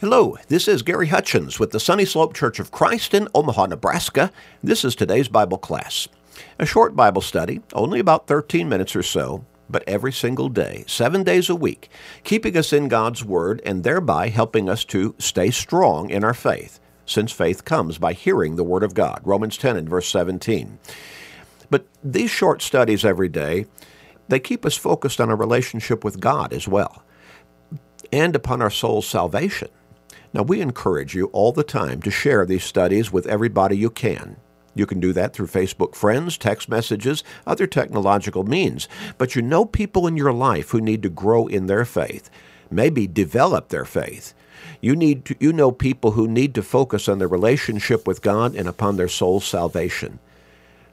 Hello, 0.00 0.36
this 0.46 0.68
is 0.68 0.82
Gary 0.82 1.08
Hutchins 1.08 1.58
with 1.58 1.72
the 1.72 1.80
Sunny 1.80 2.04
Slope 2.04 2.32
Church 2.32 2.60
of 2.60 2.70
Christ 2.70 3.14
in 3.14 3.26
Omaha, 3.34 3.66
Nebraska. 3.66 4.30
This 4.62 4.84
is 4.84 4.94
today's 4.94 5.26
Bible 5.26 5.58
class. 5.58 6.06
A 6.60 6.64
short 6.64 6.94
Bible 6.94 7.20
study, 7.20 7.62
only 7.72 7.98
about 7.98 8.28
13 8.28 8.68
minutes 8.68 8.94
or 8.94 9.02
so, 9.02 9.44
but 9.68 9.82
every 9.88 10.12
single 10.12 10.50
day, 10.50 10.84
seven 10.86 11.24
days 11.24 11.50
a 11.50 11.56
week, 11.56 11.90
keeping 12.22 12.56
us 12.56 12.72
in 12.72 12.86
God's 12.86 13.24
Word 13.24 13.60
and 13.66 13.82
thereby 13.82 14.28
helping 14.28 14.68
us 14.68 14.84
to 14.84 15.16
stay 15.18 15.50
strong 15.50 16.10
in 16.10 16.22
our 16.22 16.32
faith, 16.32 16.78
since 17.04 17.32
faith 17.32 17.64
comes 17.64 17.98
by 17.98 18.12
hearing 18.12 18.54
the 18.54 18.62
Word 18.62 18.84
of 18.84 18.94
God. 18.94 19.20
Romans 19.24 19.56
10 19.56 19.76
and 19.76 19.88
verse 19.88 20.06
17. 20.06 20.78
But 21.70 21.86
these 22.04 22.30
short 22.30 22.62
studies 22.62 23.04
every 23.04 23.28
day, 23.28 23.66
they 24.28 24.38
keep 24.38 24.64
us 24.64 24.76
focused 24.76 25.20
on 25.20 25.28
our 25.28 25.34
relationship 25.34 26.04
with 26.04 26.20
God 26.20 26.52
as 26.52 26.68
well, 26.68 27.02
and 28.12 28.36
upon 28.36 28.62
our 28.62 28.70
soul's 28.70 29.08
salvation. 29.08 29.70
Now, 30.32 30.42
we 30.42 30.60
encourage 30.60 31.14
you 31.14 31.26
all 31.26 31.52
the 31.52 31.64
time 31.64 32.02
to 32.02 32.10
share 32.10 32.44
these 32.44 32.64
studies 32.64 33.12
with 33.12 33.26
everybody 33.26 33.76
you 33.76 33.90
can. 33.90 34.36
You 34.74 34.86
can 34.86 35.00
do 35.00 35.12
that 35.14 35.32
through 35.32 35.48
Facebook 35.48 35.94
friends, 35.94 36.38
text 36.38 36.68
messages, 36.68 37.24
other 37.46 37.66
technological 37.66 38.44
means. 38.44 38.88
But 39.16 39.34
you 39.34 39.42
know 39.42 39.64
people 39.64 40.06
in 40.06 40.16
your 40.16 40.32
life 40.32 40.70
who 40.70 40.80
need 40.80 41.02
to 41.02 41.08
grow 41.08 41.46
in 41.46 41.66
their 41.66 41.84
faith, 41.84 42.30
maybe 42.70 43.06
develop 43.06 43.68
their 43.68 43.84
faith. 43.84 44.34
You 44.80 44.94
need 44.94 45.24
to, 45.24 45.36
you 45.40 45.52
know 45.52 45.72
people 45.72 46.12
who 46.12 46.28
need 46.28 46.54
to 46.54 46.62
focus 46.62 47.08
on 47.08 47.18
their 47.18 47.26
relationship 47.26 48.06
with 48.06 48.22
God 48.22 48.54
and 48.54 48.68
upon 48.68 48.96
their 48.96 49.08
soul's 49.08 49.44
salvation. 49.44 50.20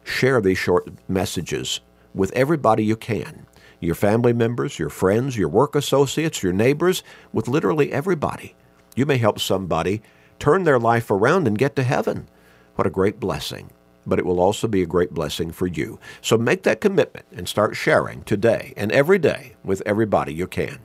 Share 0.04 0.42
these 0.42 0.58
short 0.58 0.88
messages 1.08 1.82
with 2.14 2.32
everybody 2.32 2.84
you 2.84 2.96
can. 2.96 3.46
Your 3.80 3.96
family 3.96 4.34
members, 4.34 4.80
your 4.80 4.90
friends, 4.90 5.38
your 5.38 5.50
work 5.50 5.76
associates, 5.76 6.42
your 6.42 6.54
neighbors, 6.54 7.04
with 7.34 7.48
literally 7.48 7.92
everybody. 7.92 8.56
You 8.96 9.06
may 9.06 9.18
help 9.18 9.40
somebody 9.40 10.02
turn 10.40 10.64
their 10.64 10.80
life 10.80 11.12
around 11.12 11.48
and 11.48 11.58
get 11.58 11.76
to 11.76 11.84
heaven. 11.84 12.28
What 12.76 12.88
a 12.88 12.92
great 12.92 13.20
blessing. 13.20 13.70
But 14.06 14.20
it 14.20 14.26
will 14.26 14.40
also 14.40 14.68
be 14.68 14.82
a 14.82 14.88
great 14.88 15.14
blessing 15.14 15.52
for 15.52 15.68
you. 15.68 16.00
So 16.22 16.38
make 16.38 16.64
that 16.64 16.82
commitment 16.82 17.26
and 17.32 17.48
start 17.48 17.76
sharing 17.76 18.24
today 18.24 18.74
and 18.78 18.92
every 18.92 19.20
day 19.20 19.56
with 19.64 19.82
everybody 19.86 20.34
you 20.34 20.48
can. 20.48 20.80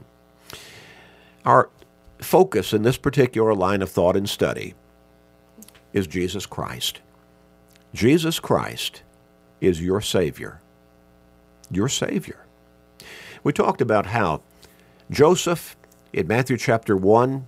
Our 1.44 1.70
focus 2.18 2.72
in 2.72 2.82
this 2.82 2.96
particular 2.96 3.54
line 3.54 3.82
of 3.82 3.90
thought 3.90 4.16
and 4.16 4.28
study 4.28 4.74
is 5.92 6.06
Jesus 6.06 6.46
Christ. 6.46 7.00
Jesus 7.92 8.38
Christ 8.38 9.02
is 9.60 9.82
your 9.82 10.00
Savior. 10.00 10.60
Your 11.70 11.88
Savior. 11.88 12.46
We 13.42 13.52
talked 13.52 13.80
about 13.80 14.06
how 14.06 14.42
Joseph 15.10 15.76
in 16.12 16.26
Matthew 16.26 16.56
chapter 16.56 16.96
1 16.96 17.46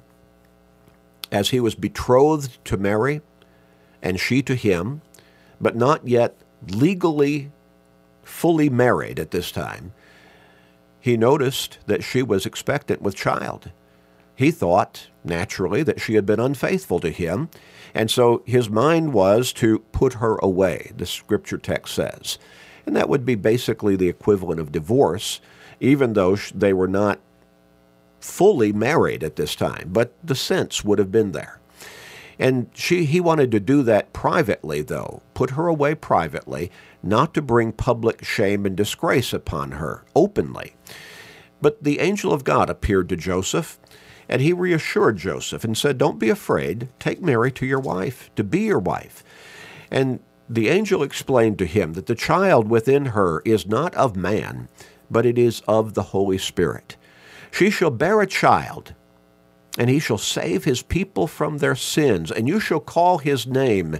as 1.32 1.48
he 1.48 1.58
was 1.58 1.74
betrothed 1.74 2.64
to 2.66 2.76
Mary, 2.76 3.22
and 4.02 4.20
she 4.20 4.42
to 4.42 4.54
him, 4.54 5.00
but 5.60 5.74
not 5.74 6.06
yet 6.06 6.36
legally 6.68 7.50
fully 8.22 8.68
married 8.68 9.18
at 9.18 9.32
this 9.32 9.50
time, 9.50 9.92
he 11.00 11.16
noticed 11.16 11.78
that 11.86 12.04
she 12.04 12.22
was 12.22 12.46
expectant 12.46 13.02
with 13.02 13.16
child. 13.16 13.72
He 14.36 14.50
thought, 14.50 15.08
naturally, 15.24 15.82
that 15.82 16.00
she 16.00 16.14
had 16.14 16.24
been 16.24 16.38
unfaithful 16.38 17.00
to 17.00 17.10
him, 17.10 17.48
and 17.94 18.10
so 18.10 18.42
his 18.46 18.70
mind 18.70 19.12
was 19.12 19.52
to 19.54 19.80
put 19.90 20.14
her 20.14 20.36
away, 20.36 20.92
the 20.96 21.06
scripture 21.06 21.58
text 21.58 21.94
says. 21.94 22.38
And 22.86 22.94
that 22.94 23.08
would 23.08 23.24
be 23.24 23.34
basically 23.34 23.96
the 23.96 24.08
equivalent 24.08 24.60
of 24.60 24.72
divorce, 24.72 25.40
even 25.80 26.12
though 26.12 26.36
they 26.54 26.72
were 26.72 26.88
not 26.88 27.20
fully 28.24 28.72
married 28.72 29.24
at 29.24 29.36
this 29.36 29.54
time, 29.54 29.90
but 29.92 30.14
the 30.22 30.34
sense 30.34 30.84
would 30.84 30.98
have 30.98 31.12
been 31.12 31.32
there. 31.32 31.60
And 32.38 32.70
she, 32.74 33.04
he 33.04 33.20
wanted 33.20 33.50
to 33.52 33.60
do 33.60 33.82
that 33.82 34.12
privately, 34.12 34.82
though, 34.82 35.22
put 35.34 35.50
her 35.50 35.66
away 35.66 35.94
privately, 35.94 36.70
not 37.02 37.34
to 37.34 37.42
bring 37.42 37.72
public 37.72 38.24
shame 38.24 38.64
and 38.66 38.76
disgrace 38.76 39.32
upon 39.32 39.72
her 39.72 40.04
openly. 40.16 40.74
But 41.60 41.84
the 41.84 42.00
angel 42.00 42.32
of 42.32 42.44
God 42.44 42.68
appeared 42.68 43.08
to 43.10 43.16
Joseph, 43.16 43.78
and 44.28 44.40
he 44.40 44.52
reassured 44.52 45.18
Joseph 45.18 45.62
and 45.62 45.76
said, 45.76 45.98
Don't 45.98 46.18
be 46.18 46.30
afraid. 46.30 46.88
Take 46.98 47.20
Mary 47.20 47.52
to 47.52 47.66
your 47.66 47.80
wife, 47.80 48.30
to 48.34 48.42
be 48.42 48.60
your 48.60 48.78
wife. 48.78 49.22
And 49.90 50.20
the 50.48 50.68
angel 50.68 51.02
explained 51.02 51.58
to 51.58 51.66
him 51.66 51.92
that 51.92 52.06
the 52.06 52.14
child 52.14 52.68
within 52.68 53.06
her 53.06 53.40
is 53.44 53.66
not 53.66 53.94
of 53.94 54.16
man, 54.16 54.68
but 55.10 55.26
it 55.26 55.38
is 55.38 55.62
of 55.68 55.94
the 55.94 56.02
Holy 56.04 56.38
Spirit. 56.38 56.96
She 57.52 57.70
shall 57.70 57.90
bear 57.90 58.20
a 58.20 58.26
child, 58.26 58.94
and 59.78 59.88
he 59.88 60.00
shall 60.00 60.18
save 60.18 60.64
his 60.64 60.82
people 60.82 61.26
from 61.26 61.58
their 61.58 61.76
sins, 61.76 62.32
and 62.32 62.48
you 62.48 62.58
shall 62.58 62.80
call 62.80 63.18
his 63.18 63.46
name 63.46 63.98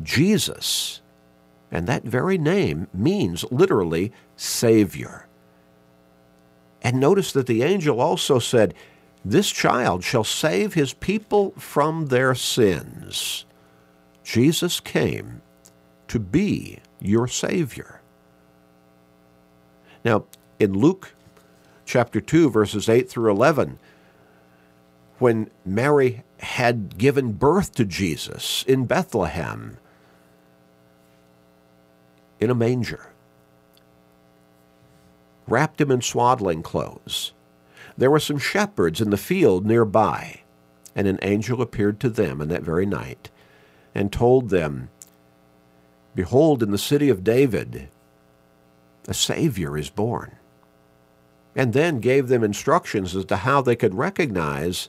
Jesus. 0.00 1.02
And 1.70 1.88
that 1.88 2.04
very 2.04 2.38
name 2.38 2.86
means 2.94 3.44
literally 3.50 4.12
Savior. 4.36 5.26
And 6.82 7.00
notice 7.00 7.32
that 7.32 7.48
the 7.48 7.64
angel 7.64 8.00
also 8.00 8.38
said, 8.38 8.74
This 9.24 9.50
child 9.50 10.04
shall 10.04 10.24
save 10.24 10.74
his 10.74 10.94
people 10.94 11.50
from 11.58 12.06
their 12.06 12.34
sins. 12.36 13.44
Jesus 14.22 14.78
came 14.78 15.42
to 16.06 16.20
be 16.20 16.78
your 17.00 17.26
Savior. 17.26 18.00
Now, 20.04 20.26
in 20.60 20.74
Luke 20.74 21.14
chapter 21.84 22.20
2, 22.20 22.50
verses 22.50 22.88
8 22.88 23.08
through 23.08 23.30
11, 23.30 23.78
when 25.18 25.50
Mary 25.64 26.24
had 26.40 26.98
given 26.98 27.32
birth 27.32 27.74
to 27.74 27.84
Jesus 27.84 28.64
in 28.66 28.86
Bethlehem 28.86 29.78
in 32.40 32.50
a 32.50 32.54
manger, 32.54 33.12
wrapped 35.46 35.80
him 35.80 35.90
in 35.90 36.02
swaddling 36.02 36.62
clothes. 36.62 37.32
There 37.96 38.10
were 38.10 38.20
some 38.20 38.38
shepherds 38.38 39.00
in 39.00 39.10
the 39.10 39.16
field 39.16 39.64
nearby, 39.64 40.40
and 40.96 41.06
an 41.06 41.18
angel 41.22 41.62
appeared 41.62 42.00
to 42.00 42.10
them 42.10 42.40
in 42.40 42.48
that 42.48 42.62
very 42.62 42.86
night 42.86 43.30
and 43.94 44.12
told 44.12 44.50
them, 44.50 44.88
Behold, 46.14 46.62
in 46.62 46.70
the 46.70 46.78
city 46.78 47.08
of 47.08 47.24
David, 47.24 47.88
a 49.06 49.14
Savior 49.14 49.76
is 49.76 49.90
born 49.90 50.36
and 51.56 51.72
then 51.72 52.00
gave 52.00 52.28
them 52.28 52.42
instructions 52.42 53.14
as 53.14 53.24
to 53.26 53.36
how 53.38 53.60
they 53.60 53.76
could 53.76 53.94
recognize 53.94 54.88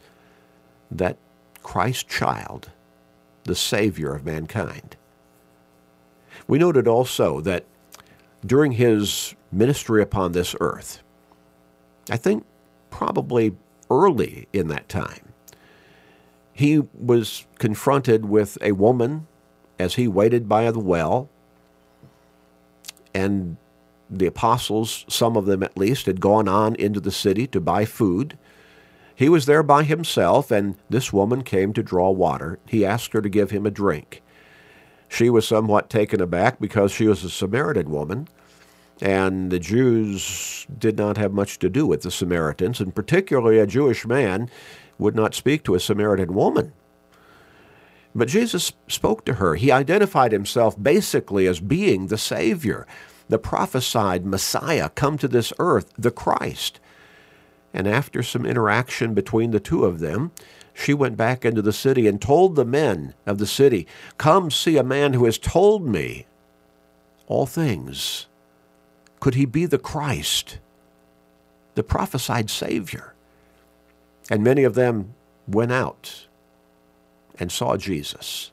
that 0.90 1.18
Christ 1.64 2.08
child, 2.08 2.72
the 3.44 3.56
Savior 3.56 4.14
of 4.14 4.26
mankind. 4.26 4.96
We 6.48 6.58
noted 6.60 6.88
also 6.88 7.42
that 7.42 7.66
during 8.46 8.74
his 8.74 9.36
ministry 9.52 10.02
upon 10.02 10.32
this 10.32 10.56
earth, 10.60 11.02
I 12.10 12.18
think 12.18 12.46
probably 12.90 13.56
early 13.90 14.48
in 14.54 14.68
that 14.68 14.90
time, 14.90 15.34
he 16.54 16.84
was 16.94 17.46
confronted 17.60 18.26
with 18.26 18.58
a 18.62 18.72
woman 18.72 19.28
as 19.78 19.96
he 19.96 20.08
waited 20.08 20.48
by 20.48 20.70
the 20.72 20.80
well, 20.80 21.30
and 23.14 23.58
the 24.10 24.28
apostles, 24.28 25.06
some 25.08 25.36
of 25.36 25.46
them 25.46 25.64
at 25.64 25.78
least, 25.78 26.06
had 26.06 26.22
gone 26.22 26.48
on 26.48 26.76
into 26.76 27.00
the 27.00 27.12
city 27.12 27.48
to 27.48 27.60
buy 27.60 27.86
food. 27.86 28.38
He 29.16 29.30
was 29.30 29.46
there 29.46 29.64
by 29.64 29.84
himself, 29.84 30.52
and 30.52 30.76
this 30.90 31.14
woman 31.14 31.44
came 31.44 31.74
to 31.74 31.84
draw 31.84 32.12
water. 32.12 32.60
He 32.68 32.86
asked 32.86 33.14
her 33.14 33.22
to 33.22 33.30
give 33.30 33.52
him 33.52 33.66
a 33.66 33.72
drink. 33.72 34.22
She 35.08 35.30
was 35.30 35.48
somewhat 35.48 35.90
taken 35.90 36.22
aback 36.22 36.60
because 36.60 36.92
she 36.92 37.08
was 37.08 37.24
a 37.24 37.30
Samaritan 37.30 37.90
woman, 37.90 38.28
and 39.02 39.52
the 39.52 39.60
Jews 39.60 40.68
did 40.78 40.98
not 40.98 41.18
have 41.18 41.32
much 41.32 41.60
to 41.60 41.70
do 41.70 41.86
with 41.88 42.02
the 42.02 42.12
Samaritans, 42.12 42.80
and 42.80 42.94
particularly 42.94 43.60
a 43.60 43.68
Jewish 43.68 44.06
man 44.06 44.50
would 44.98 45.16
not 45.16 45.36
speak 45.36 45.64
to 45.64 45.76
a 45.76 45.80
Samaritan 45.80 46.34
woman. 46.34 46.74
But 48.14 48.30
Jesus 48.30 48.72
spoke 48.88 49.26
to 49.26 49.36
her. 49.36 49.56
He 49.56 49.72
identified 49.72 50.32
himself 50.32 50.82
basically 50.82 51.48
as 51.48 51.60
being 51.60 52.08
the 52.08 52.18
Savior 52.18 52.88
the 53.30 53.40
prophesied 53.40 54.26
Messiah 54.26 54.90
come 54.90 55.18
to 55.18 55.28
this 55.28 55.52
earth, 55.60 55.92
the 55.98 56.12
Christ. 56.12 56.80
And 57.74 57.88
after 57.88 58.24
some 58.24 58.46
interaction 58.46 59.14
between 59.14 59.52
the 59.52 59.60
two 59.60 59.86
of 59.86 60.00
them, 60.00 60.32
she 60.74 60.94
went 60.94 61.18
back 61.18 61.46
into 61.46 61.62
the 61.62 61.74
city 61.74 62.08
and 62.08 62.22
told 62.22 62.56
the 62.56 62.66
men 62.66 63.14
of 63.26 63.38
the 63.38 63.48
city, 63.48 63.88
Come 64.18 64.52
see 64.52 64.78
a 64.78 64.84
man 64.84 65.14
who 65.14 65.26
has 65.26 65.38
told 65.38 65.88
me 65.88 66.26
all 67.28 67.46
things. 67.46 68.28
Could 69.20 69.36
he 69.36 69.46
be 69.46 69.66
the 69.66 69.80
Christ, 69.80 70.60
the 71.76 71.84
prophesied 71.84 72.50
Savior? 72.50 73.14
And 74.30 74.44
many 74.44 74.64
of 74.64 74.76
them 74.76 75.16
went 75.48 75.72
out 75.72 76.28
and 77.40 77.52
saw 77.52 77.78
Jesus. 77.78 78.52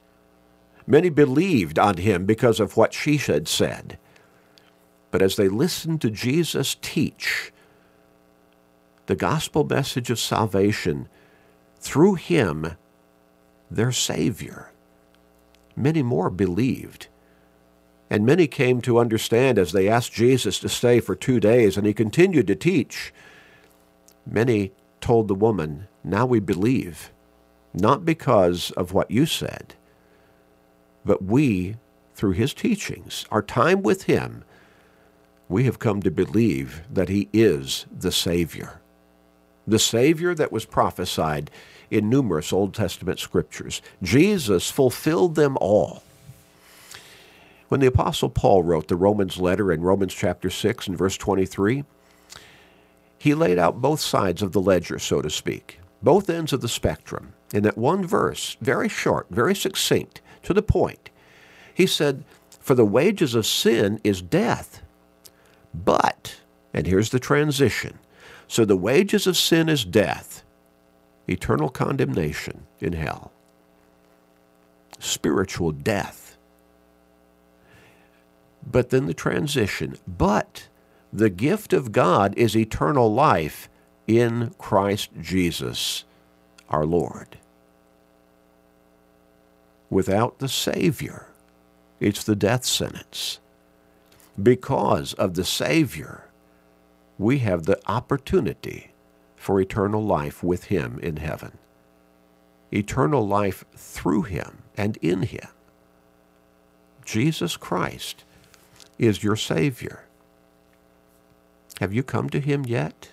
Many 0.86 1.10
believed 1.10 1.78
on 1.78 1.98
him 1.98 2.24
because 2.26 2.60
of 2.60 2.76
what 2.76 2.92
she 2.92 3.16
had 3.16 3.48
said. 3.48 3.98
But 5.12 5.22
as 5.22 5.36
they 5.36 5.48
listened 5.48 6.00
to 6.00 6.10
Jesus 6.10 6.76
teach 6.80 7.52
the 9.06 9.14
gospel 9.14 9.62
message 9.62 10.10
of 10.10 10.18
salvation 10.18 11.08
through 11.78 12.14
him, 12.14 12.76
their 13.70 13.92
Savior. 13.92 14.72
Many 15.76 16.02
more 16.02 16.30
believed. 16.30 17.08
And 18.08 18.24
many 18.24 18.46
came 18.46 18.80
to 18.82 18.98
understand 18.98 19.58
as 19.58 19.72
they 19.72 19.88
asked 19.88 20.12
Jesus 20.12 20.58
to 20.60 20.68
stay 20.68 21.00
for 21.00 21.14
two 21.14 21.40
days, 21.40 21.76
and 21.76 21.86
he 21.86 21.94
continued 21.94 22.46
to 22.46 22.54
teach. 22.54 23.12
Many 24.26 24.72
told 25.00 25.28
the 25.28 25.34
woman, 25.34 25.88
Now 26.02 26.24
we 26.24 26.40
believe, 26.40 27.10
not 27.74 28.04
because 28.04 28.70
of 28.72 28.92
what 28.92 29.10
you 29.10 29.26
said, 29.26 29.74
but 31.04 31.24
we, 31.24 31.76
through 32.14 32.32
his 32.32 32.54
teachings, 32.54 33.26
our 33.30 33.42
time 33.42 33.82
with 33.82 34.04
him, 34.04 34.44
we 35.52 35.64
have 35.64 35.78
come 35.78 36.00
to 36.02 36.10
believe 36.10 36.82
that 36.90 37.10
he 37.10 37.28
is 37.32 37.84
the 37.96 38.10
Savior. 38.10 38.81
The 39.66 39.78
Savior 39.78 40.34
that 40.34 40.50
was 40.50 40.64
prophesied 40.64 41.50
in 41.90 42.08
numerous 42.08 42.52
Old 42.52 42.75
Testament 42.75 43.19
scriptures. 43.19 43.82
Jesus 44.02 44.70
fulfilled 44.70 45.34
them 45.34 45.58
all. 45.60 46.02
When 47.69 47.81
the 47.81 47.87
Apostle 47.87 48.31
Paul 48.31 48.62
wrote 48.62 48.88
the 48.88 48.96
Romans 48.96 49.38
letter 49.38 49.70
in 49.70 49.82
Romans 49.82 50.14
chapter 50.14 50.49
6 50.49 50.88
and 50.88 50.96
verse 50.96 51.19
23, 51.19 51.84
he 53.19 53.34
laid 53.34 53.58
out 53.58 53.82
both 53.82 54.00
sides 54.00 54.43
of 54.43 54.52
the 54.52 54.60
ledger, 54.60 54.98
so 54.98 55.20
to 55.20 55.31
speak, 55.31 55.81
both 56.02 56.28
ends 56.28 56.52
of 56.52 56.62
the 56.62 56.69
spectrum, 56.69 57.34
in 57.52 57.62
that 57.62 57.78
one 57.78 58.05
verse, 58.06 58.56
very 58.60 58.88
short, 58.88 59.26
very 59.31 59.55
succinct, 59.55 60.22
to 60.43 60.55
the 60.55 60.62
point. 60.62 61.10
He 61.72 61.87
said, 61.87 62.25
For 62.58 62.75
the 62.75 62.84
wages 62.84 63.34
of 63.34 63.46
sin 63.46 64.00
is 64.02 64.22
death. 64.22 64.82
But, 65.74 66.40
and 66.74 66.86
here's 66.86 67.10
the 67.10 67.20
transition 67.20 67.98
so 68.48 68.64
the 68.64 68.76
wages 68.76 69.26
of 69.26 69.36
sin 69.36 69.69
is 69.69 69.84
death, 69.84 70.42
eternal 71.26 71.70
condemnation 71.70 72.66
in 72.80 72.92
hell, 72.92 73.32
spiritual 74.98 75.72
death. 75.72 76.36
But 78.64 78.90
then 78.90 79.06
the 79.06 79.14
transition, 79.14 79.96
but 80.06 80.69
the 81.12 81.30
gift 81.30 81.72
of 81.72 81.92
God 81.92 82.34
is 82.36 82.56
eternal 82.56 83.12
life 83.12 83.69
in 84.06 84.54
Christ 84.58 85.10
Jesus 85.20 86.04
our 86.69 86.86
Lord. 86.86 87.38
Without 89.90 90.38
the 90.38 90.48
Savior, 90.48 91.26
it's 92.00 92.24
the 92.24 92.36
death 92.36 92.64
sentence. 92.64 93.38
Because 94.40 95.12
of 95.14 95.34
the 95.34 95.44
Savior, 95.44 96.25
we 97.19 97.38
have 97.38 97.64
the 97.64 97.81
opportunity 97.87 98.93
for 99.37 99.61
eternal 99.61 100.05
life 100.05 100.43
with 100.43 100.64
Him 100.64 100.99
in 101.00 101.17
heaven. 101.17 101.58
Eternal 102.73 103.26
life 103.26 103.64
through 103.76 104.23
Him 104.23 104.62
and 104.76 104.96
in 104.99 105.23
Him. 105.23 105.49
Jesus 107.05 107.56
Christ 107.56 108.25
is 108.99 109.23
your 109.23 109.37
Savior. 109.37 110.05
Have 111.81 111.93
you 111.93 112.02
come 112.02 112.31
to 112.31 112.40
Him 112.40 112.64
yet 112.64 113.11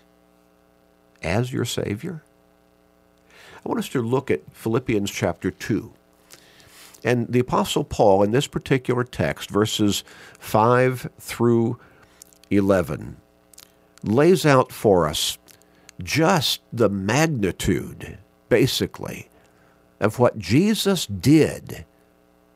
as 1.22 1.52
your 1.52 1.66
Savior? 1.66 2.24
I 3.66 3.68
want 3.68 3.80
us 3.80 3.90
to 3.90 4.02
look 4.02 4.32
at 4.32 4.50
Philippians 4.54 5.12
chapter 5.12 5.52
2. 5.52 5.92
And 7.04 7.28
the 7.32 7.40
Apostle 7.40 7.84
Paul, 7.84 8.24
in 8.24 8.32
this 8.32 8.48
particular 8.48 9.04
text, 9.04 9.50
verses 9.50 10.04
5 10.40 11.10
through 11.20 11.80
11, 12.50 13.18
lays 14.04 14.46
out 14.46 14.72
for 14.72 15.08
us 15.08 15.38
just 16.02 16.62
the 16.72 16.90
magnitude, 16.90 18.18
basically, 18.50 19.30
of 20.00 20.20
what 20.20 20.38
Jesus 20.40 21.06
did 21.06 21.86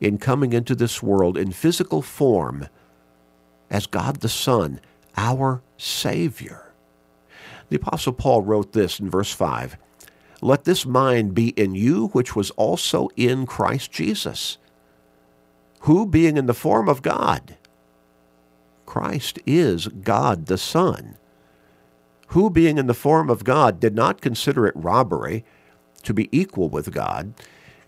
in 0.00 0.18
coming 0.18 0.52
into 0.52 0.74
this 0.74 1.02
world 1.02 1.38
in 1.38 1.52
physical 1.52 2.02
form 2.02 2.68
as 3.70 3.86
God 3.86 4.20
the 4.20 4.28
Son, 4.28 4.80
our 5.16 5.62
Savior. 5.78 6.72
The 7.68 7.76
Apostle 7.76 8.12
Paul 8.12 8.42
wrote 8.42 8.72
this 8.72 9.00
in 9.00 9.10
verse 9.10 9.32
5 9.32 9.76
let 10.40 10.64
this 10.64 10.84
mind 10.84 11.34
be 11.34 11.48
in 11.50 11.74
you, 11.74 12.08
which 12.08 12.34
was 12.36 12.50
also 12.52 13.08
in 13.16 13.46
Christ 13.46 13.90
Jesus, 13.92 14.58
who, 15.80 16.06
being 16.06 16.36
in 16.36 16.46
the 16.46 16.54
form 16.54 16.88
of 16.88 17.02
God, 17.02 17.56
Christ 18.86 19.38
is 19.46 19.88
God 19.88 20.46
the 20.46 20.58
Son, 20.58 21.16
who, 22.28 22.50
being 22.50 22.78
in 22.78 22.86
the 22.86 22.94
form 22.94 23.30
of 23.30 23.44
God, 23.44 23.80
did 23.80 23.94
not 23.94 24.20
consider 24.20 24.66
it 24.66 24.76
robbery 24.76 25.44
to 26.02 26.14
be 26.14 26.28
equal 26.30 26.68
with 26.68 26.92
God. 26.92 27.34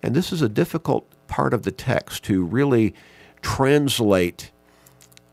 And 0.03 0.15
this 0.15 0.33
is 0.33 0.43
a 0.43 0.49
difficult 0.49 1.07
part 1.27 1.53
of 1.53 1.63
the 1.63 1.73
text 1.73 2.23
to 2.25 2.45
really 2.45 2.95
translate 3.43 4.51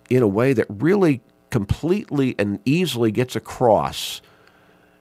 in 0.10 0.22
a 0.22 0.28
way 0.28 0.54
that 0.54 0.68
really 0.70 1.22
completely 1.50 2.36
and 2.40 2.60
easily 2.66 3.12
gets 3.12 3.36
across 3.36 4.22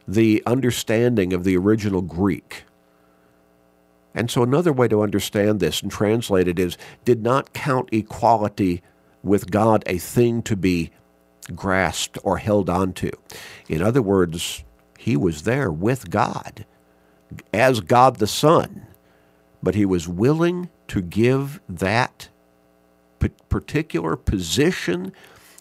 the 0.07 0.43
understanding 0.47 1.33
of 1.33 1.45
the 1.45 1.57
original 1.57 2.03
Greek. 2.03 2.65
And 4.15 4.31
so 4.31 4.43
another 4.43 4.73
way 4.73 4.89
to 4.89 5.03
understand 5.03 5.61
this 5.61 5.83
and 5.83 5.91
translate 5.91 6.49
it 6.49 6.59
is 6.59 6.77
did 7.05 7.23
not 7.23 7.53
count 7.53 7.89
equality 7.93 8.83
with 9.23 9.51
God 9.51 9.83
a 9.87 9.99
thing 9.99 10.43
to 10.43 10.57
be 10.57 10.91
grasped 11.55 12.19
or 12.23 12.39
held 12.39 12.69
onto. 12.69 13.11
In 13.69 13.83
other 13.83 14.03
words, 14.03 14.65
he 14.99 15.17
was 15.17 15.43
there 15.43 15.71
with 15.71 16.11
God 16.11 16.67
as 17.53 17.81
God 17.81 18.17
the 18.17 18.27
Son, 18.27 18.87
but 19.63 19.75
he 19.75 19.87
was 19.87 20.07
willing 20.09 20.69
to 20.89 21.01
give 21.01 21.61
that 21.69 22.29
particular 23.49 24.17
position 24.17 25.13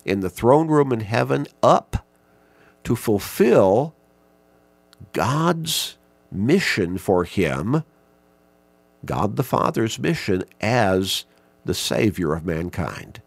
in 0.03 0.19
the 0.19 0.29
throne 0.29 0.67
room 0.67 0.91
in 0.91 1.01
heaven 1.01 1.47
up 1.61 2.05
to 2.83 2.95
fulfill 2.95 3.95
God's 5.13 5.97
mission 6.31 6.97
for 6.97 7.23
him, 7.23 7.83
God 9.05 9.35
the 9.35 9.43
Father's 9.43 9.99
mission 9.99 10.43
as 10.59 11.25
the 11.65 11.73
Savior 11.73 12.33
of 12.33 12.45
mankind, 12.45 13.21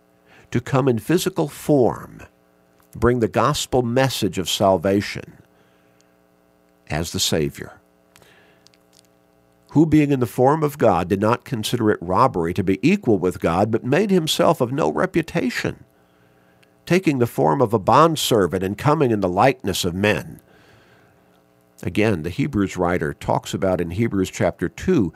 to 0.50 0.60
come 0.60 0.88
in 0.88 0.98
physical 0.98 1.48
form, 1.48 2.22
bring 2.94 3.20
the 3.20 3.28
gospel 3.28 3.82
message 3.82 4.38
of 4.38 4.48
salvation 4.48 5.38
as 6.88 7.12
the 7.12 7.20
Savior, 7.20 7.80
who 9.70 9.86
being 9.86 10.12
in 10.12 10.20
the 10.20 10.26
form 10.26 10.62
of 10.62 10.78
God 10.78 11.08
did 11.08 11.20
not 11.20 11.44
consider 11.44 11.90
it 11.90 11.98
robbery 12.00 12.54
to 12.54 12.62
be 12.62 12.78
equal 12.88 13.18
with 13.18 13.40
God, 13.40 13.70
but 13.70 13.84
made 13.84 14.10
himself 14.10 14.60
of 14.60 14.72
no 14.72 14.92
reputation, 14.92 15.84
taking 16.86 17.18
the 17.18 17.26
form 17.26 17.60
of 17.60 17.72
a 17.72 17.78
bondservant 17.78 18.62
and 18.62 18.78
coming 18.78 19.10
in 19.10 19.20
the 19.20 19.28
likeness 19.28 19.84
of 19.84 19.94
men. 19.94 20.40
Again, 21.84 22.22
the 22.22 22.30
Hebrews 22.30 22.78
writer 22.78 23.12
talks 23.12 23.52
about 23.52 23.80
in 23.80 23.90
Hebrews 23.90 24.30
chapter 24.30 24.70
2 24.70 25.12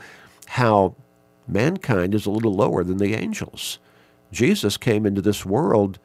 how 0.48 0.94
mankind 1.48 2.14
is 2.14 2.26
a 2.26 2.30
little 2.30 2.54
lower 2.54 2.84
than 2.84 2.98
the 2.98 3.14
angels. 3.14 3.78
Jesus 4.30 4.76
came 4.76 5.06
into 5.06 5.22
this 5.22 5.46
world 5.46 5.98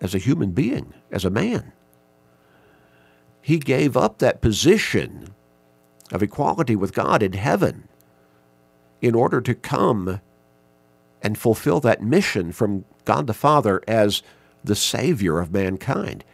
as 0.00 0.14
a 0.14 0.18
human 0.18 0.52
being, 0.52 0.94
as 1.10 1.24
a 1.24 1.30
man. 1.30 1.72
He 3.42 3.58
gave 3.58 3.96
up 3.96 4.18
that 4.18 4.40
position 4.40 5.34
of 6.12 6.22
equality 6.22 6.76
with 6.76 6.94
God 6.94 7.24
in 7.24 7.32
heaven 7.32 7.88
in 9.02 9.16
order 9.16 9.40
to 9.40 9.54
come 9.54 10.20
and 11.22 11.36
fulfill 11.36 11.80
that 11.80 12.02
mission 12.02 12.52
from 12.52 12.84
God 13.04 13.26
the 13.26 13.34
Father 13.34 13.82
as 13.88 14.22
the 14.62 14.76
Savior 14.76 15.40
of 15.40 15.52
mankind. 15.52 16.24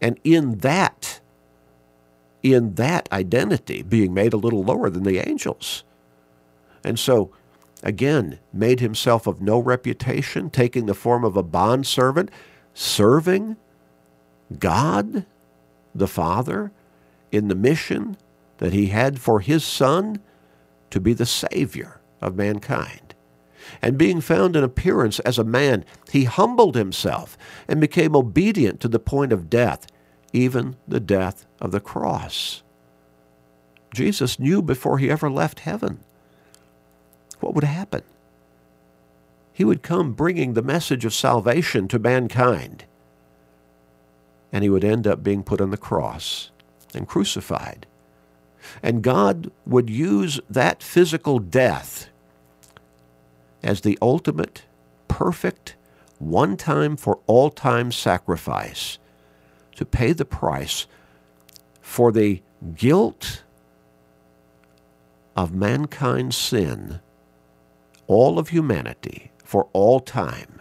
And 0.00 0.18
in 0.24 0.58
that, 0.58 1.20
in 2.42 2.74
that 2.74 3.10
identity, 3.10 3.82
being 3.82 4.12
made 4.12 4.32
a 4.32 4.38
little 4.38 4.62
lower 4.62 4.90
than 4.90 5.04
the 5.04 5.26
angels. 5.26 5.84
And 6.84 6.98
so, 6.98 7.32
again, 7.82 8.38
made 8.52 8.80
himself 8.80 9.26
of 9.26 9.40
no 9.40 9.58
reputation, 9.58 10.50
taking 10.50 10.86
the 10.86 10.94
form 10.94 11.24
of 11.24 11.36
a 11.36 11.42
bondservant, 11.42 12.30
serving 12.74 13.56
God 14.58 15.24
the 15.94 16.06
Father 16.06 16.70
in 17.32 17.48
the 17.48 17.54
mission 17.54 18.16
that 18.58 18.72
he 18.72 18.86
had 18.86 19.18
for 19.18 19.40
his 19.40 19.64
Son 19.64 20.20
to 20.90 21.00
be 21.00 21.12
the 21.12 21.26
Savior 21.26 22.00
of 22.20 22.36
mankind. 22.36 23.05
And 23.82 23.98
being 23.98 24.20
found 24.20 24.56
in 24.56 24.64
appearance 24.64 25.18
as 25.20 25.38
a 25.38 25.44
man, 25.44 25.84
he 26.10 26.24
humbled 26.24 26.76
himself 26.76 27.38
and 27.68 27.80
became 27.80 28.16
obedient 28.16 28.80
to 28.80 28.88
the 28.88 28.98
point 28.98 29.32
of 29.32 29.50
death, 29.50 29.86
even 30.32 30.76
the 30.88 31.00
death 31.00 31.46
of 31.60 31.72
the 31.72 31.80
cross. 31.80 32.62
Jesus 33.94 34.38
knew 34.38 34.62
before 34.62 34.98
he 34.98 35.10
ever 35.10 35.30
left 35.30 35.60
heaven 35.60 36.00
what 37.40 37.54
would 37.54 37.64
happen. 37.64 38.02
He 39.52 39.64
would 39.64 39.82
come 39.82 40.12
bringing 40.12 40.54
the 40.54 40.62
message 40.62 41.04
of 41.04 41.14
salvation 41.14 41.88
to 41.88 41.98
mankind, 41.98 42.84
and 44.52 44.62
he 44.64 44.70
would 44.70 44.84
end 44.84 45.06
up 45.06 45.22
being 45.22 45.42
put 45.42 45.60
on 45.60 45.70
the 45.70 45.76
cross 45.76 46.50
and 46.94 47.08
crucified 47.08 47.86
And 48.82 49.02
God 49.02 49.50
would 49.66 49.90
use 49.90 50.40
that 50.48 50.82
physical 50.82 51.38
death 51.38 52.08
as 53.66 53.80
the 53.80 53.98
ultimate, 54.00 54.62
perfect, 55.08 55.74
one 56.18 56.56
time 56.56 56.96
for 56.96 57.18
all 57.26 57.50
time 57.50 57.90
sacrifice 57.90 58.98
to 59.74 59.84
pay 59.84 60.12
the 60.12 60.24
price 60.24 60.86
for 61.82 62.12
the 62.12 62.40
guilt 62.76 63.42
of 65.36 65.52
mankind's 65.52 66.36
sin, 66.36 67.00
all 68.06 68.38
of 68.38 68.50
humanity, 68.50 69.32
for 69.42 69.68
all 69.72 69.98
time. 69.98 70.60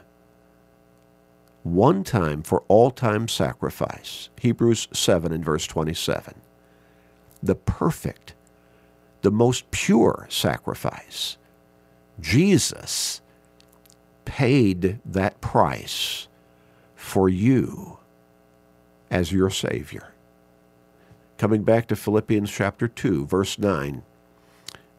One 1.61 2.03
time 2.03 2.41
for 2.41 2.63
all 2.67 2.89
time 2.89 3.27
sacrifice. 3.27 4.29
Hebrews 4.39 4.87
7 4.91 5.31
and 5.31 5.45
verse 5.45 5.67
27. 5.67 6.41
The 7.41 7.55
perfect, 7.55 8.33
the 9.21 9.31
most 9.31 9.69
pure 9.69 10.27
sacrifice. 10.29 11.37
Jesus 12.19 13.21
paid 14.25 14.99
that 15.05 15.41
price 15.41 16.27
for 16.95 17.29
you 17.29 17.99
as 19.11 19.31
your 19.31 19.49
Savior. 19.49 20.13
Coming 21.37 21.63
back 21.63 21.87
to 21.87 21.95
Philippians 21.95 22.49
chapter 22.49 22.87
2, 22.87 23.25
verse 23.25 23.59
9. 23.59 24.03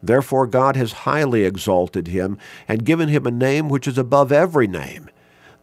Therefore 0.01 0.47
God 0.47 0.75
has 0.75 0.91
highly 0.91 1.43
exalted 1.43 2.07
him 2.07 2.37
and 2.67 2.85
given 2.85 3.09
him 3.09 3.25
a 3.25 3.31
name 3.31 3.69
which 3.69 3.87
is 3.87 3.97
above 3.97 4.31
every 4.31 4.67
name, 4.67 5.09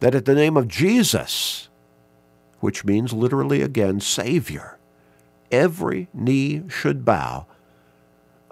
that 0.01 0.13
at 0.15 0.25
the 0.25 0.35
name 0.35 0.57
of 0.57 0.67
Jesus, 0.67 1.69
which 2.59 2.83
means 2.83 3.13
literally 3.13 3.61
again 3.61 3.99
Savior, 3.99 4.77
every 5.51 6.09
knee 6.13 6.63
should 6.67 7.05
bow, 7.05 7.47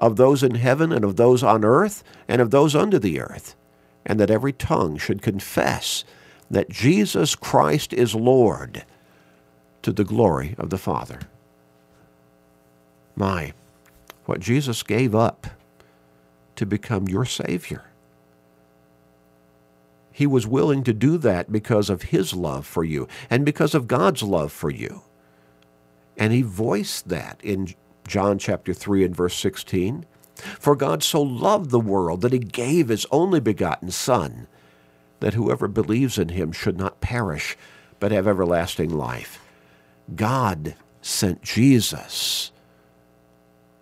of 0.03 0.17
those 0.17 0.43
in 0.43 0.55
heaven 0.55 0.91
and 0.91 1.05
of 1.05 1.15
those 1.15 1.43
on 1.43 1.63
earth 1.63 2.03
and 2.27 2.41
of 2.41 2.51
those 2.51 2.75
under 2.75 2.99
the 2.99 3.21
earth, 3.21 3.55
and 4.05 4.19
that 4.19 4.29
every 4.29 4.51
tongue 4.51 4.97
should 4.97 5.21
confess 5.21 6.03
that 6.51 6.69
Jesus 6.69 7.35
Christ 7.35 7.93
is 7.93 8.13
Lord 8.13 8.83
to 9.81 9.93
the 9.93 10.03
glory 10.03 10.55
of 10.57 10.69
the 10.71 10.77
Father. 10.77 11.21
My, 13.15 13.53
what 14.25 14.41
Jesus 14.41 14.83
gave 14.83 15.15
up 15.15 15.47
to 16.57 16.65
become 16.65 17.07
your 17.07 17.23
Savior. 17.23 17.85
He 20.11 20.27
was 20.27 20.45
willing 20.45 20.83
to 20.83 20.93
do 20.93 21.17
that 21.19 21.49
because 21.49 21.89
of 21.89 22.03
His 22.03 22.33
love 22.33 22.65
for 22.67 22.83
you 22.83 23.07
and 23.29 23.45
because 23.45 23.73
of 23.73 23.87
God's 23.87 24.21
love 24.21 24.51
for 24.51 24.69
you. 24.69 25.03
And 26.17 26.33
He 26.33 26.41
voiced 26.41 27.07
that 27.07 27.39
in 27.41 27.73
John 28.07 28.37
chapter 28.37 28.73
3 28.73 29.03
and 29.03 29.15
verse 29.15 29.35
16. 29.35 30.05
For 30.35 30.75
God 30.75 31.03
so 31.03 31.21
loved 31.21 31.69
the 31.69 31.79
world 31.79 32.21
that 32.21 32.33
He 32.33 32.39
gave 32.39 32.89
His 32.89 33.05
only 33.11 33.39
begotten 33.39 33.91
Son, 33.91 34.47
that 35.19 35.35
whoever 35.35 35.67
believes 35.67 36.17
in 36.17 36.29
Him 36.29 36.51
should 36.51 36.77
not 36.77 37.01
perish, 37.01 37.57
but 37.99 38.11
have 38.11 38.27
everlasting 38.27 38.89
life. 38.89 39.39
God 40.15 40.75
sent 41.01 41.41
Jesus 41.41 42.51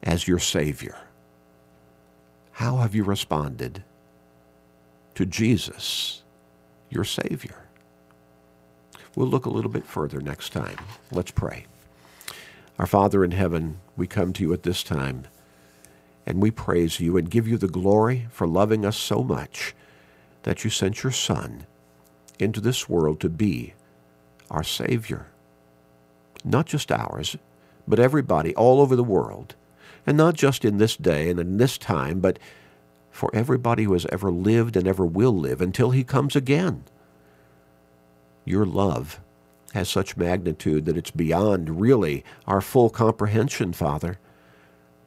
as 0.04 0.28
your 0.28 0.40
Savior. 0.40 0.98
How 2.52 2.78
have 2.78 2.94
you 2.94 3.04
responded 3.04 3.84
to 5.16 5.26
Jesus, 5.26 6.22
your 6.90 7.04
Savior? 7.04 7.56
We'll 9.16 9.28
look 9.28 9.46
a 9.46 9.50
little 9.50 9.72
bit 9.72 9.86
further 9.86 10.22
next 10.22 10.54
time. 10.54 10.78
Let's 11.12 11.32
pray. 11.32 11.66
Our 12.82 12.88
Father 12.88 13.24
in 13.24 13.30
heaven, 13.30 13.80
we 13.96 14.08
come 14.08 14.34
to 14.34 14.42
you 14.42 14.54
at 14.54 14.64
this 14.64 14.82
time 14.82 15.28
and 16.26 16.42
we 16.42 16.50
praise 16.50 17.00
you 17.00 17.16
and 17.16 17.30
give 17.30 17.48
you 17.48 17.56
the 17.60 17.68
glory 17.68 18.26
for 18.32 18.48
loving 18.48 18.86
us 18.86 18.98
so 18.98 19.24
much 19.24 19.76
that 20.42 20.64
you 20.64 20.72
sent 20.72 21.04
your 21.04 21.12
Son 21.12 21.68
into 22.40 22.60
this 22.60 22.90
world 22.90 23.20
to 23.20 23.30
be 23.30 23.76
our 24.50 24.64
Savior. 24.64 25.28
Not 26.44 26.66
just 26.66 26.92
ours, 26.92 27.38
but 27.88 28.00
everybody 28.00 28.56
all 28.56 28.82
over 28.82 28.96
the 28.96 29.04
world. 29.04 29.54
And 30.08 30.18
not 30.18 30.34
just 30.34 30.66
in 30.66 30.80
this 30.80 30.98
day 30.98 31.30
and 31.30 31.40
in 31.40 31.58
this 31.58 31.78
time, 31.78 32.20
but 32.20 32.40
for 33.12 33.30
everybody 33.32 33.84
who 33.84 33.94
has 33.94 34.08
ever 34.12 34.32
lived 34.32 34.76
and 34.76 34.88
ever 34.88 35.06
will 35.06 35.38
live 35.38 35.62
until 35.62 35.92
he 35.92 36.04
comes 36.04 36.36
again. 36.36 36.86
Your 38.44 38.66
love 38.66 39.22
has 39.74 39.90
such 39.90 40.18
magnitude 40.18 40.86
that 40.86 40.98
it's 40.98 41.12
beyond 41.12 41.82
really 41.82 42.24
our 42.46 42.62
full 42.62 42.90
comprehension, 42.90 43.74
Father. 43.74 44.20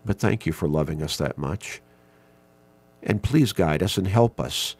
But 0.05 0.19
thank 0.19 0.47
you 0.47 0.53
for 0.53 0.69
loving 0.69 1.03
us 1.03 1.17
that 1.17 1.39
much. 1.39 1.81
And 3.03 3.23
please 3.23 3.53
guide 3.53 3.83
us 3.83 3.99
and 3.99 4.07
help 4.07 4.41
us 4.41 4.77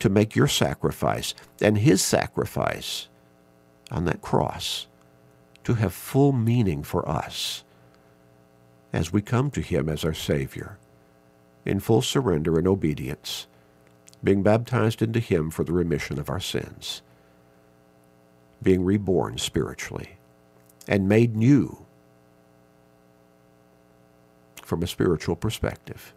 to 0.00 0.08
make 0.08 0.36
your 0.36 0.48
sacrifice 0.48 1.34
and 1.60 1.78
his 1.78 2.02
sacrifice 2.02 3.08
on 3.90 4.04
that 4.04 4.22
cross 4.22 4.86
to 5.64 5.74
have 5.74 5.92
full 5.92 6.32
meaning 6.32 6.82
for 6.82 7.08
us 7.08 7.64
as 8.92 9.12
we 9.12 9.22
come 9.22 9.50
to 9.50 9.60
him 9.60 9.88
as 9.88 10.04
our 10.04 10.14
Savior 10.14 10.78
in 11.64 11.80
full 11.80 12.00
surrender 12.00 12.56
and 12.56 12.68
obedience, 12.68 13.46
being 14.22 14.42
baptized 14.42 15.02
into 15.02 15.18
him 15.18 15.50
for 15.50 15.64
the 15.64 15.72
remission 15.72 16.18
of 16.18 16.30
our 16.30 16.40
sins, 16.40 17.02
being 18.62 18.84
reborn 18.84 19.38
spiritually, 19.38 20.16
and 20.88 21.08
made 21.08 21.36
new 21.36 21.84
from 24.62 24.82
a 24.82 24.86
spiritual 24.86 25.36
perspective. 25.36 26.14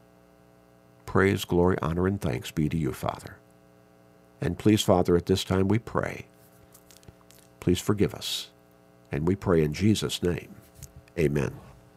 Praise, 1.05 1.45
glory, 1.45 1.77
honor, 1.81 2.07
and 2.07 2.21
thanks 2.21 2.51
be 2.51 2.69
to 2.69 2.77
you, 2.77 2.93
Father. 2.93 3.37
And 4.41 4.57
please, 4.57 4.81
Father, 4.81 5.15
at 5.15 5.25
this 5.25 5.43
time 5.43 5.67
we 5.67 5.79
pray. 5.79 6.25
Please 7.59 7.79
forgive 7.79 8.13
us. 8.13 8.49
And 9.11 9.27
we 9.27 9.35
pray 9.35 9.63
in 9.63 9.73
Jesus' 9.73 10.23
name. 10.23 10.55
Amen. 11.17 11.68